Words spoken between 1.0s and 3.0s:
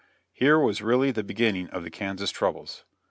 the beginning of the Kansas troubles.